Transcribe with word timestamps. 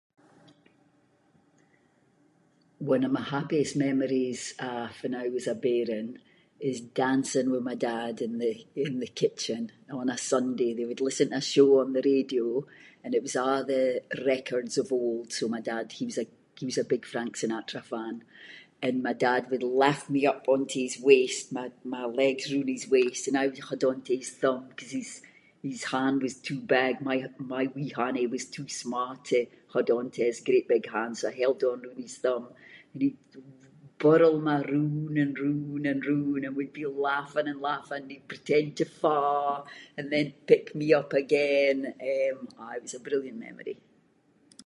One 2.91 3.03
of 3.05 3.11
my 3.17 3.21
happiest 3.35 3.73
memories 3.85 4.39
of 4.69 4.87
fann 4.99 5.13
I 5.23 5.27
was 5.37 5.47
a 5.47 5.55
bairn 5.67 6.07
is 6.69 6.77
dancing 7.03 7.47
with 7.53 7.63
my 7.69 7.77
dad 7.91 8.15
in 8.25 8.33
the- 8.43 8.63
in 8.85 8.93
the 9.03 9.11
kitchen 9.21 9.61
on 9.99 10.07
a 10.15 10.23
Sunday, 10.31 10.69
they 10.73 10.87
would 10.89 11.05
listen 11.07 11.27
to 11.29 11.37
a 11.41 11.41
show 11.53 11.69
on 11.81 11.89
the 11.95 12.03
radio, 12.13 12.45
and 13.03 13.09
it 13.17 13.23
was 13.27 13.35
a’ 13.35 13.47
the 13.73 13.83
records 14.33 14.73
of 14.81 14.87
old, 15.01 15.27
so 15.37 15.43
my 15.55 15.61
dad- 15.71 15.93
he 15.99 16.05
was 16.09 16.19
a- 16.23 16.33
he 16.59 16.63
was 16.71 16.79
a 16.79 16.91
big 16.93 17.03
Frank 17.13 17.31
Sinatra 17.39 17.81
fan, 17.91 18.15
and 18.85 19.05
my 19.07 19.15
dad 19.27 19.43
would 19.51 19.65
lift 19.83 20.05
me 20.15 20.21
up 20.31 20.41
onto 20.53 20.77
his 20.87 20.95
waist, 21.09 21.43
my- 21.57 21.79
my 21.97 22.03
legs 22.21 22.45
roond 22.51 22.71
his 22.77 22.87
waist 22.95 23.21
and 23.27 23.35
I 23.41 23.45
would 23.49 23.65
hold 23.67 23.83
on 23.89 23.97
to 24.05 24.13
his 24.21 24.31
thumb, 24.41 24.63
‘cause 24.77 24.91
his- 25.01 25.21
his 25.71 25.81
hand 25.95 26.17
was 26.25 26.35
too 26.49 26.59
big, 26.77 26.93
my- 27.09 27.33
my 27.55 27.63
wee 27.75 27.91
hannie 27.99 28.29
was 28.35 28.45
too 28.55 28.67
sma' 28.81 29.13
to 29.29 29.37
hold 29.73 29.89
onto 29.97 30.21
his 30.29 30.39
great 30.47 30.67
big 30.73 30.85
hands, 30.95 31.17
so 31.19 31.25
I 31.31 31.35
held 31.43 31.59
onto 31.71 31.91
his 32.05 32.15
thumb 32.25 32.45
and 32.93 32.99
he 33.05 33.09
would 33.09 33.43
whirl 34.05 34.37
me 34.47 34.55
roond 34.71 35.15
and 35.23 35.33
roond 35.43 35.85
and 35.91 36.01
roond 36.09 36.43
and 36.45 36.55
we’d 36.59 36.73
be 36.79 36.87
laughing 37.09 37.47
and 37.51 37.59
laughing, 37.69 38.03
he’d 38.13 38.31
pretend 38.31 38.67
to 38.79 38.85
fa’, 39.01 39.21
and 39.97 40.07
then 40.13 40.27
pick 40.51 40.65
me 40.79 40.87
up 41.01 41.11
again, 41.23 41.77
eh, 42.13 42.31
aye 42.63 42.77
it 42.79 42.83
was 42.85 42.95
a 42.99 43.05
brilliant 43.07 43.39
memory. 43.47 43.75